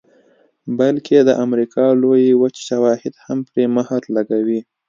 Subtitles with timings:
[0.79, 4.59] بلکې د امریکا لویې وچې شواهد هم پرې مهر لګوي